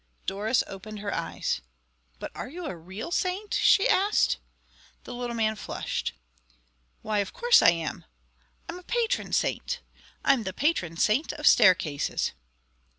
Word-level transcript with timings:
Doris 0.25 0.63
opened 0.65 0.97
her 0.97 1.13
eyes. 1.13 1.61
"But 2.17 2.31
are 2.33 2.49
you 2.49 2.65
a 2.65 2.75
real 2.75 3.11
saint?" 3.11 3.53
she 3.53 3.87
asked. 3.87 4.39
The 5.03 5.13
little 5.13 5.35
man 5.35 5.55
flushed. 5.55 6.13
"Why, 7.03 7.19
of 7.19 7.33
course 7.33 7.61
I 7.61 7.69
am. 7.69 8.05
I'm 8.67 8.79
a 8.79 8.83
patron 8.83 9.31
saint. 9.31 9.81
I'm 10.25 10.41
the 10.41 10.53
patron 10.53 10.97
saint 10.97 11.33
of 11.33 11.45
staircases." 11.45 12.31